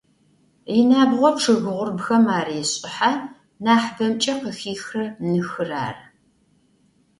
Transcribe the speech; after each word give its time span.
Yinabğo 0.73 1.29
ççıg 1.39 1.63
ğurbexem 1.75 2.23
arêş'ıhe, 2.37 3.11
nahıbemç'e 3.63 4.33
khıxixırer 4.39 5.09
nıxır 5.31 5.71
arı. 5.85 6.05